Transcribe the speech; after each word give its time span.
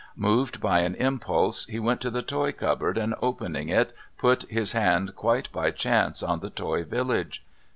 Moved 0.17 0.59
by 0.59 0.79
an 0.79 0.95
impulse, 0.95 1.65
he 1.65 1.77
went 1.77 2.01
to 2.01 2.09
the 2.09 2.23
toy 2.23 2.51
cupboard 2.53 2.97
and, 2.97 3.13
opening 3.21 3.69
it, 3.69 3.95
put 4.17 4.49
his 4.49 4.71
hand 4.71 5.15
quite 5.15 5.51
by 5.51 5.69
chance 5.69 6.23
on 6.23 6.39
the 6.39 6.49
toy 6.49 6.83
village. 6.83 7.45